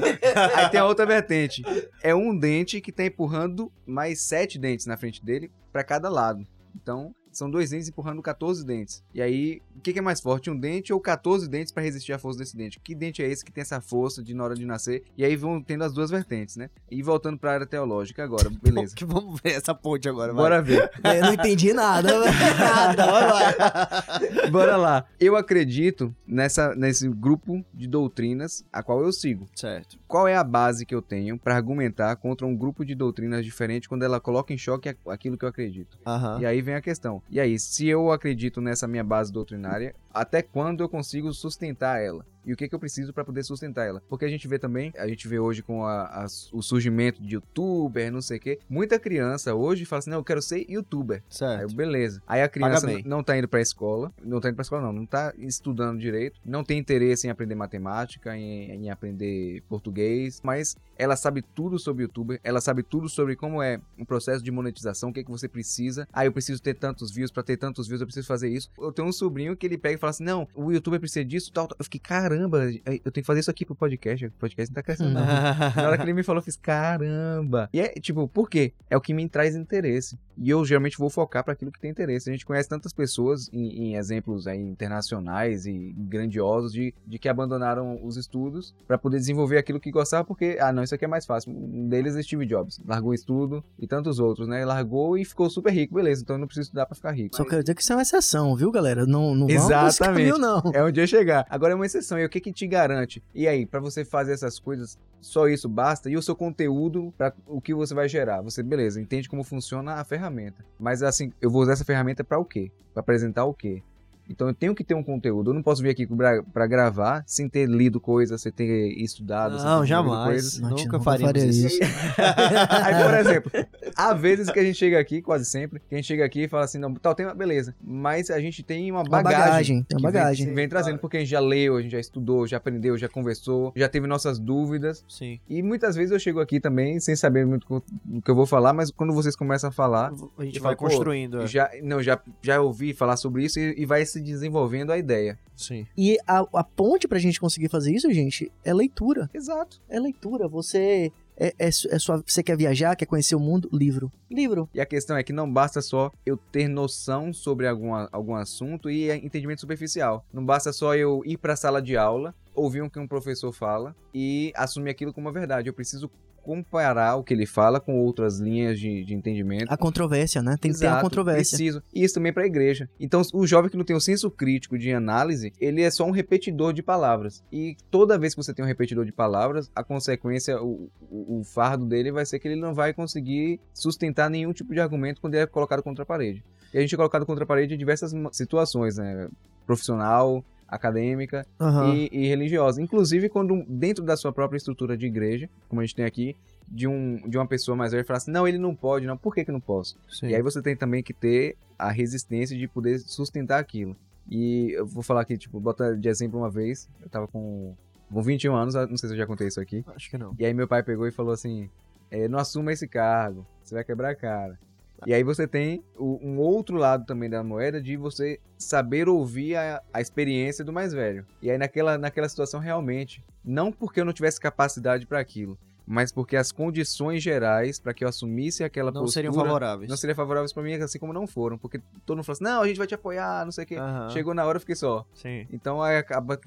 [0.56, 1.62] Aí tem a outra vertente.
[2.02, 6.46] É um dente que tá empurrando mais sete dentes na frente dele pra cada lado.
[6.74, 9.02] Então, são dois dentes empurrando 14 dentes.
[9.14, 10.50] E aí, o que, que é mais forte?
[10.50, 12.80] Um dente ou 14 dentes pra resistir à força desse dente?
[12.80, 15.04] Que dente é esse que tem essa força de na hora de nascer?
[15.16, 16.68] E aí vão tendo as duas vertentes, né?
[16.90, 18.94] E voltando pra área teológica agora, beleza.
[18.94, 20.42] Que vamos ver essa ponte agora, vai.
[20.42, 20.90] Bora ver.
[21.04, 22.08] É, eu não entendi nada.
[22.58, 24.50] nada, vai lá.
[24.50, 25.04] Bora lá.
[25.20, 29.46] Eu acredito nessa, nesse grupo de doutrinas a qual eu sigo.
[29.54, 29.98] Certo.
[30.06, 33.88] qual é a base que eu tenho para argumentar contra um grupo de doutrinas diferente
[33.88, 35.98] quando ela coloca em choque a- aquilo que eu acredito?
[36.06, 36.40] Aham.
[36.40, 37.22] E aí vem a questão.
[37.30, 42.24] E aí, se eu acredito nessa minha base doutrinária, até quando eu consigo sustentar ela?
[42.48, 44.02] E o que, que eu preciso para poder sustentar ela?
[44.08, 47.34] Porque a gente vê também, a gente vê hoje com a- as- o surgimento de
[47.34, 48.58] youtuber, não sei o quê.
[48.70, 51.18] Muita criança hoje fala assim: não, eu quero ser youtuber.
[51.18, 51.74] Aí Certo.
[51.76, 52.22] beleza.
[52.26, 55.04] Aí a criança não tá indo pra escola, não tá indo pra escola não, não
[55.06, 61.16] tá estudando direito, não tem interesse em aprender matemática, em, em aprender português, mas ela
[61.16, 65.12] sabe tudo sobre youtuber, ela sabe tudo sobre como é um processo de monetização, o
[65.12, 66.08] que é que você precisa.
[66.12, 68.70] Ah, eu preciso ter tantos views, pra ter tantos views eu preciso fazer isso.
[68.78, 71.52] Eu tenho um sobrinho que ele pega e fala assim: "Não, o youtuber precisa disso,
[71.52, 71.68] tal".
[71.68, 71.76] tal.
[71.78, 74.26] Eu fiquei, caramba, eu tenho que fazer isso aqui pro podcast.
[74.26, 75.20] O podcast não tá crescendo não.
[75.24, 77.68] Na hora que ele me falou, eu fiz, caramba.
[77.72, 78.72] E é, tipo, por quê?
[78.88, 80.18] É o que me traz interesse.
[80.36, 82.28] E eu geralmente vou focar para aquilo que tem interesse.
[82.30, 87.28] A gente conhece tantas pessoas em, em exemplos aí internacionais e grandiosos de, de que
[87.28, 91.08] abandonaram os estudos para poder desenvolver aquilo que gostava, porque, ah, não, isso aqui é
[91.08, 91.50] mais fácil.
[91.52, 92.80] Um deles é Steve Jobs.
[92.86, 94.64] Largou o estudo e tantos outros, né?
[94.64, 96.22] Largou e ficou super rico, beleza.
[96.22, 97.36] Então eu não preciso estudar para ficar rico.
[97.36, 99.06] Só quero dizer que isso é uma exceção, viu, galera?
[99.06, 99.98] Não, não Exatamente.
[99.98, 100.62] caminho, não.
[100.72, 101.46] É onde eu chegar.
[101.48, 102.17] Agora é uma exceção.
[102.20, 103.22] E o que que te garante?
[103.34, 106.10] E aí, pra você fazer essas coisas, só isso basta?
[106.10, 108.40] E o seu conteúdo para o que você vai gerar?
[108.42, 110.64] Você, beleza, entende como funciona a ferramenta.
[110.78, 112.70] Mas assim, eu vou usar essa ferramenta pra o quê?
[112.92, 113.82] Pra apresentar o quê?
[114.28, 115.50] Então eu tenho que ter um conteúdo.
[115.50, 119.54] Eu não posso vir aqui pra, pra gravar sem ter lido coisas, sem ter estudado.
[119.54, 120.26] sem ter Não, desenvolvido jamais.
[120.28, 120.60] coisas.
[120.60, 121.66] Não, Nunca nunca faria isso.
[121.66, 121.78] isso.
[122.84, 123.50] Aí, por exemplo,
[123.96, 126.48] há vezes que a gente chega aqui, quase sempre, que a gente chega aqui e
[126.48, 127.74] fala assim, não, tal tema, beleza.
[127.82, 129.38] Mas a gente tem uma Uma bagagem.
[129.40, 130.54] bagagem, tem uma que vem- bagagem.
[130.54, 133.72] Vem, trazendo, porque a gente já leu, a gente já estudou, já aprendeu, já conversou,
[133.76, 135.04] já teve nossas dúvidas.
[135.08, 135.38] Sim.
[135.48, 138.72] E muitas vezes eu chego aqui também sem saber muito do que eu vou falar,
[138.72, 141.42] mas quando vocês começam a falar, A gente vai falo, construindo.
[141.42, 141.46] é.
[141.46, 145.38] já, não, já, já ouvi falar sobre isso e, e vai se desenvolvendo a ideia.
[145.56, 145.86] Sim.
[145.96, 149.28] E a, a ponte pra gente conseguir fazer isso, gente, é leitura.
[149.34, 149.80] Exato.
[149.88, 150.46] É leitura.
[150.46, 153.68] Você é, é, é sua, você quer viajar, quer conhecer o mundo?
[153.72, 154.10] Livro.
[154.30, 154.68] Livro.
[154.74, 158.90] E a questão é que não basta só eu ter noção sobre alguma, algum assunto
[158.90, 160.26] e entendimento superficial.
[160.32, 163.52] Não basta só eu ir para a sala de aula, ouvir o que um professor
[163.52, 165.68] fala e assumir aquilo como uma verdade.
[165.68, 166.10] Eu preciso
[166.48, 169.70] comparar o que ele fala com outras linhas de, de entendimento.
[169.70, 170.56] A controvérsia, né?
[170.58, 171.58] Tem que ter a controvérsia.
[171.58, 171.82] Preciso.
[171.94, 172.88] E isso também para a igreja.
[172.98, 176.10] Então, o jovem que não tem o senso crítico de análise, ele é só um
[176.10, 177.44] repetidor de palavras.
[177.52, 181.44] E toda vez que você tem um repetidor de palavras, a consequência, o, o, o
[181.44, 185.34] fardo dele vai ser que ele não vai conseguir sustentar nenhum tipo de argumento quando
[185.34, 186.42] ele é colocado contra a parede.
[186.72, 189.28] E a gente é colocado contra a parede em diversas situações, né?
[189.66, 191.94] Profissional, acadêmica Aham.
[191.94, 192.80] e, e religiosa.
[192.82, 196.36] Inclusive, quando dentro da sua própria estrutura de igreja, como a gente tem aqui,
[196.70, 199.34] de, um, de uma pessoa mais velha falar assim, não, ele não pode, não, por
[199.34, 199.98] que que não posso?
[200.08, 200.28] Sim.
[200.28, 203.96] E aí você tem também que ter a resistência de poder sustentar aquilo.
[204.30, 207.74] E eu vou falar aqui, tipo, botar de exemplo uma vez, eu tava com,
[208.12, 210.34] com 21 anos, não sei se eu já contei isso aqui, Acho que não.
[210.38, 211.70] e aí meu pai pegou e falou assim,
[212.10, 214.58] "É, não assuma esse cargo, você vai quebrar a cara.
[215.06, 219.54] E aí você tem o- um outro lado também da moeda de você saber ouvir
[219.56, 221.24] a, a experiência do mais velho.
[221.40, 225.56] E aí naquela, naquela situação realmente, não porque eu não tivesse capacidade para aquilo,
[225.86, 229.88] mas porque as condições gerais para que eu assumisse aquela Não postura seriam favoráveis.
[229.88, 232.60] não seriam favoráveis para mim, assim como não foram, porque todo mundo falou assim: "Não,
[232.62, 233.76] a gente vai te apoiar, não sei o quê".
[233.76, 234.10] Aham.
[234.10, 235.06] Chegou na hora eu fiquei só.
[235.14, 235.46] Sim.
[235.50, 236.38] Então aí acaba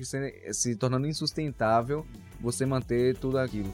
[0.51, 2.05] se tornando insustentável
[2.39, 3.73] você manter tudo aquilo.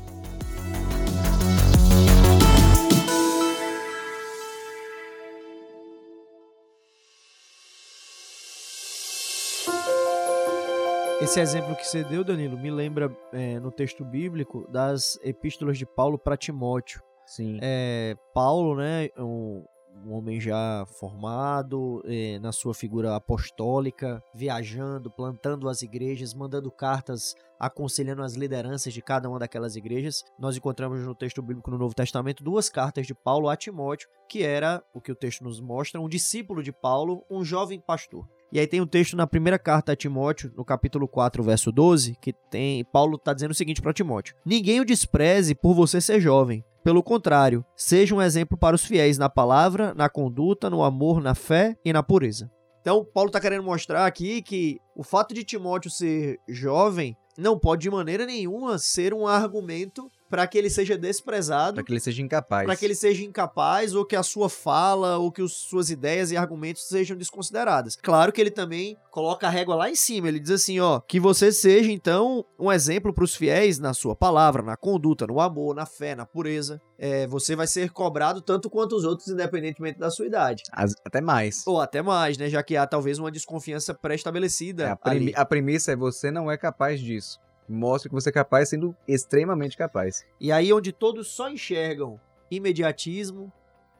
[11.27, 15.85] Esse exemplo que você deu, Danilo, me lembra é, no texto bíblico das epístolas de
[15.85, 17.03] Paulo para Timóteo.
[17.25, 17.59] Sim.
[17.61, 19.61] É, Paulo, né, um,
[20.05, 27.35] um homem já formado é, na sua figura apostólica, viajando, plantando as igrejas, mandando cartas,
[27.59, 30.23] aconselhando as lideranças de cada uma daquelas igrejas.
[30.39, 34.43] Nós encontramos no texto bíblico no Novo Testamento duas cartas de Paulo a Timóteo, que
[34.43, 38.25] era, o que o texto nos mostra, um discípulo de Paulo, um jovem pastor.
[38.51, 42.15] E aí tem um texto na primeira carta a Timóteo, no capítulo 4, verso 12,
[42.21, 46.19] que tem Paulo está dizendo o seguinte para Timóteo: Ninguém o despreze por você ser
[46.21, 46.63] jovem.
[46.83, 51.35] Pelo contrário, seja um exemplo para os fiéis na palavra, na conduta, no amor, na
[51.35, 52.49] fé e na pureza.
[52.79, 57.81] Então, Paulo está querendo mostrar aqui que o fato de Timóteo ser jovem não pode
[57.81, 62.21] de maneira nenhuma ser um argumento para que ele seja desprezado Para que ele seja
[62.21, 62.65] incapaz.
[62.65, 66.31] para que ele seja incapaz ou que a sua fala ou que os, suas ideias
[66.31, 67.95] e argumentos sejam desconsideradas.
[67.95, 70.27] Claro que ele também coloca a régua lá em cima.
[70.27, 74.15] Ele diz assim, ó, que você seja então um exemplo para os fiéis na sua
[74.15, 76.79] palavra, na conduta, no amor, na fé, na pureza.
[76.99, 80.63] É, você vai ser cobrado tanto quanto os outros, independentemente da sua idade.
[80.71, 81.65] As- até mais.
[81.67, 82.49] Ou até mais, né?
[82.49, 84.83] Já que há talvez uma desconfiança pré-estabelecida.
[84.85, 87.39] É, a, premi- a premissa é você não é capaz disso.
[87.67, 90.25] Mostra que você é capaz sendo extremamente capaz.
[90.39, 93.51] E aí onde todos só enxergam imediatismo,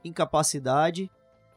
[0.03, 1.11] incapacidade,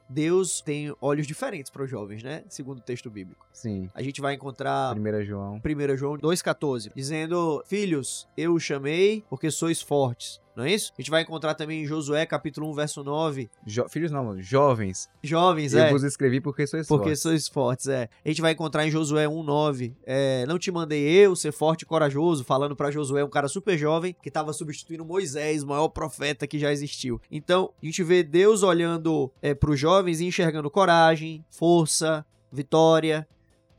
[0.09, 2.43] Deus tem olhos diferentes para os jovens, né?
[2.49, 3.47] Segundo o texto bíblico.
[3.53, 3.89] Sim.
[3.95, 5.63] A gente vai encontrar 1 João.
[5.65, 10.41] 1 João 2,14, dizendo: Filhos, eu os chamei porque sois fortes.
[10.61, 10.93] Não é isso?
[10.99, 13.49] A gente vai encontrar também em Josué, capítulo 1, verso 9.
[13.67, 15.09] Jo- filhos não, jovens.
[15.23, 15.91] Jovens, eu é.
[15.91, 17.23] vos escrevi porque sois Porque fortes.
[17.23, 18.11] sois fortes, é.
[18.23, 21.87] A gente vai encontrar em Josué 1:9, é, não te mandei eu ser forte e
[21.87, 26.47] corajoso, falando pra Josué, um cara super jovem que tava substituindo Moisés, o maior profeta
[26.47, 27.19] que já existiu.
[27.31, 33.27] Então, a gente vê Deus olhando é, para os jovens e enxergando coragem, força, vitória.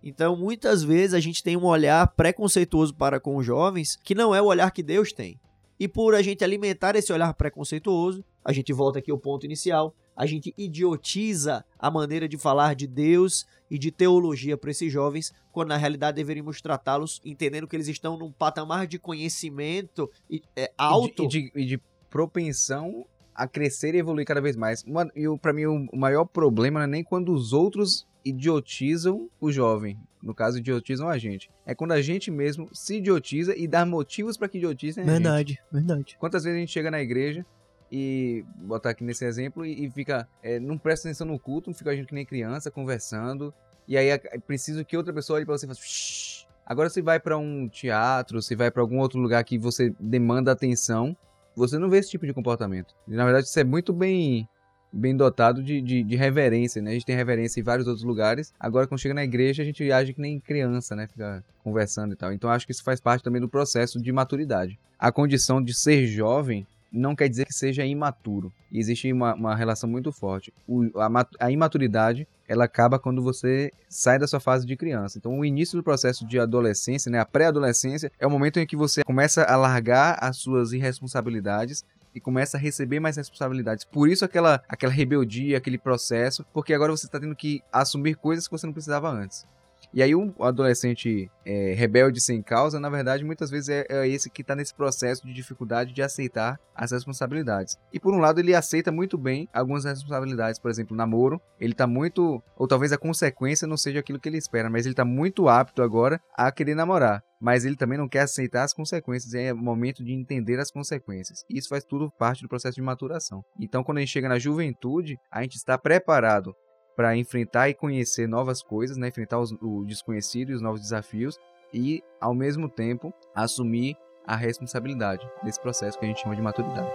[0.04, 4.34] Então, muitas vezes a gente tem um olhar preconceituoso para com os jovens, que não
[4.34, 5.40] é o olhar que Deus tem.
[5.82, 9.96] E por a gente alimentar esse olhar preconceituoso, a gente volta aqui ao ponto inicial,
[10.16, 15.34] a gente idiotiza a maneira de falar de Deus e de teologia para esses jovens,
[15.52, 20.08] quando na realidade deveríamos tratá-los entendendo que eles estão num patamar de conhecimento
[20.56, 21.24] é, alto.
[21.24, 24.84] E de, e de- e de propensão a crescer e evoluir cada vez mais.
[24.84, 29.52] Uma, e pra mim, o, maior problema não é nem quando os outros idiotizam o
[29.52, 29.98] jovem.
[30.22, 31.50] No caso, idiotizam a gente.
[31.66, 35.14] É quando a gente mesmo se idiotiza e dá motivos para que idiotizem a gente.
[35.14, 36.18] Verdade, verdade.
[36.20, 37.46] Quantas vezes a gente chega na igreja
[37.92, 41.90] e botar aqui nesse exemplo e, e fica é, não presta atenção no culto, fica
[41.90, 43.54] a gente que nem criança conversando
[43.88, 46.48] e aí é preciso que outra pessoa olhe para você e faça "Shh".
[46.66, 50.52] Agora você vai para um teatro, você vai para algum outro lugar que você demanda
[50.52, 51.18] atenção,
[51.56, 52.94] você não vê esse tipo de comportamento.
[53.08, 54.48] Na verdade, isso é muito bem
[54.94, 56.90] bem dotado de, de, de reverência, né?
[56.92, 58.54] A gente tem reverência em vários outros lugares.
[58.60, 61.08] Agora, quando chega na igreja, a gente age que nem criança, né?
[61.08, 62.34] Fica conversando e tal.
[62.34, 64.78] Então, acho que isso faz parte também do processo de maturidade.
[65.00, 68.52] A condição de ser jovem não quer dizer que seja imaturo.
[68.70, 70.54] Existe uma, uma relação muito forte.
[70.68, 75.18] O- a, a imaturidade, ela acaba quando você sai da sua fase de criança.
[75.18, 77.18] Então, o início do processo de adolescência, né?
[77.18, 82.20] A pré-adolescência, é o momento em que você começa a largar as suas irresponsabilidades e
[82.20, 83.86] começa a receber mais responsabilidades.
[83.86, 88.50] Por isso aquela, aquela rebeldia, aquele processo, porque agora você está tendo que assumir coisas
[88.50, 89.46] que você não precisava antes.
[89.94, 94.30] E aí um adolescente é, rebelde sem causa, na verdade, muitas vezes é, é esse
[94.30, 97.78] que está nesse processo de dificuldade de aceitar as responsabilidades.
[97.92, 101.42] E por um lado, ele aceita muito bem algumas responsabilidades, por exemplo, namoro.
[101.60, 104.94] Ele está muito, ou talvez a consequência não seja aquilo que ele espera, mas ele
[104.94, 107.22] está muito apto agora a querer namorar.
[107.40, 111.44] Mas ele também não quer aceitar as consequências, é momento de entender as consequências.
[111.50, 113.44] Isso faz tudo parte do processo de maturação.
[113.60, 116.56] Então, quando a gente chega na juventude, a gente está preparado
[116.96, 119.08] para enfrentar e conhecer novas coisas, né?
[119.08, 121.38] enfrentar os, o desconhecido e os novos desafios
[121.74, 126.92] e, ao mesmo tempo, assumir a responsabilidade desse processo que a gente chama de maturidade.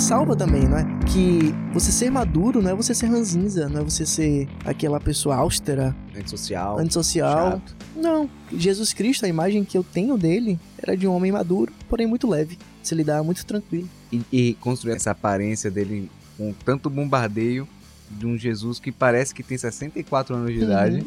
[0.00, 0.84] Ressalva também, não é?
[1.12, 5.36] Que você ser maduro não é você ser ranzinza, não é você ser aquela pessoa
[5.36, 6.78] austera, Antissocial.
[6.78, 7.50] antissocial.
[7.50, 7.76] chato.
[7.94, 8.28] Não.
[8.50, 12.26] Jesus Cristo, a imagem que eu tenho dele era de um homem maduro, porém muito
[12.26, 12.56] leve.
[12.82, 13.86] Se lidar muito tranquilo.
[14.10, 17.68] E, e construir essa aparência dele com tanto bombardeio
[18.10, 21.06] de um Jesus que parece que tem 64 anos de idade.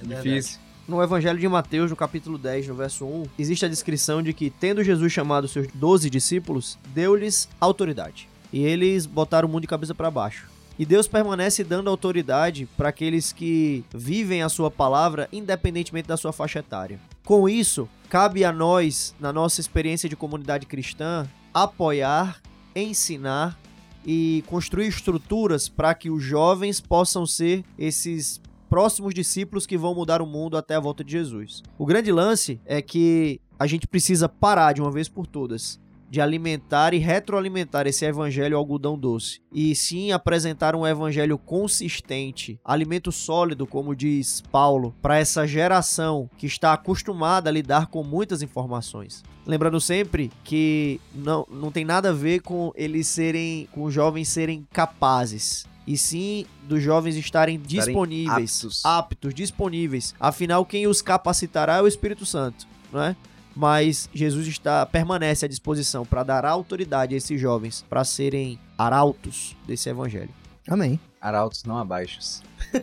[0.00, 0.63] É difícil.
[0.86, 4.50] No Evangelho de Mateus, no capítulo 10, no verso 1, existe a descrição de que,
[4.50, 8.28] tendo Jesus chamado seus 12 discípulos, deu-lhes autoridade.
[8.52, 10.46] E eles botaram o mundo de cabeça para baixo.
[10.78, 16.34] E Deus permanece dando autoridade para aqueles que vivem a sua palavra, independentemente da sua
[16.34, 17.00] faixa etária.
[17.24, 22.42] Com isso, cabe a nós, na nossa experiência de comunidade cristã, apoiar,
[22.76, 23.58] ensinar
[24.04, 28.38] e construir estruturas para que os jovens possam ser esses
[28.74, 31.62] próximos discípulos que vão mudar o mundo até a volta de Jesus.
[31.78, 35.78] O grande lance é que a gente precisa parar de uma vez por todas
[36.10, 43.12] de alimentar e retroalimentar esse evangelho algodão doce e sim apresentar um evangelho consistente, alimento
[43.12, 49.22] sólido, como diz Paulo, para essa geração que está acostumada a lidar com muitas informações.
[49.46, 54.28] Lembrando sempre que não, não tem nada a ver com eles serem, com os jovens
[54.28, 58.84] serem capazes e sim dos jovens estarem disponíveis, aptos.
[58.84, 60.14] aptos, disponíveis.
[60.18, 63.16] Afinal, quem os capacitará é o Espírito Santo, não é?
[63.56, 69.56] Mas Jesus está permanece à disposição para dar autoridade a esses jovens para serem arautos
[69.66, 70.30] desse evangelho.
[70.68, 70.98] Amém.
[71.20, 72.42] Arautos não abaixos.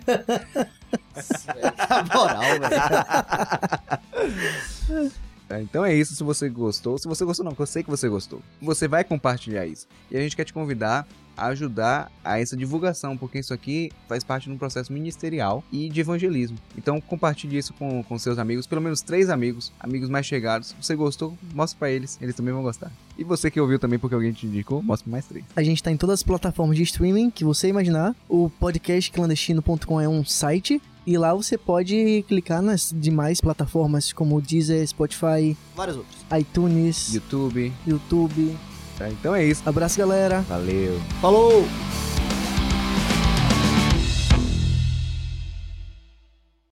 [2.14, 2.62] moral, velho.
[5.48, 6.98] Tá, Então é isso, se você gostou.
[6.98, 8.42] Se você gostou, não, porque eu sei que você gostou.
[8.62, 9.88] Você vai compartilhar isso.
[10.10, 11.06] E a gente quer te convidar a
[11.38, 16.00] ajudar a essa divulgação, porque isso aqui faz parte de um processo ministerial e de
[16.02, 16.58] evangelismo.
[16.78, 20.70] Então compartilhe isso com, com seus amigos, pelo menos três amigos, amigos mais chegados.
[20.70, 22.92] Se você gostou, mostra pra eles, eles também vão gostar.
[23.18, 25.46] E você que ouviu também porque alguém te indicou, mostra pra mais três.
[25.56, 28.16] A gente tá em todas as plataformas de streaming que você imaginar.
[28.28, 30.82] O podcastclandestino.com é um site.
[31.06, 36.16] E lá você pode clicar nas demais plataformas como Deezer, Spotify, Vários outros.
[36.40, 37.74] iTunes, YouTube.
[37.88, 38.56] YouTube.
[39.02, 39.10] Tá?
[39.10, 39.64] Então é isso.
[39.66, 40.42] Abraço, galera.
[40.48, 41.00] Valeu.
[41.20, 41.68] Falou!